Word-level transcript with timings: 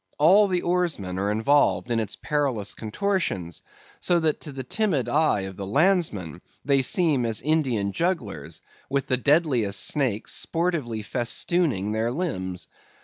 All 0.17 0.47
the 0.47 0.63
oarsmen 0.63 1.19
are 1.19 1.29
involved 1.29 1.91
in 1.91 1.99
its 1.99 2.15
perilous 2.19 2.73
contortions; 2.73 3.61
so 3.99 4.19
that 4.21 4.41
to 4.41 4.51
the 4.51 4.63
timid 4.63 5.07
eye 5.07 5.41
of 5.41 5.57
the 5.57 5.65
landsman, 5.67 6.41
they 6.65 6.81
seem 6.81 7.23
as 7.23 7.43
Indian 7.43 7.91
jugglers, 7.91 8.63
with 8.89 9.05
the 9.05 9.17
deadliest 9.17 9.79
snakes 9.79 10.33
sportively 10.33 11.03
festooning 11.03 11.91
their 11.91 12.09
limbs. 12.11 12.67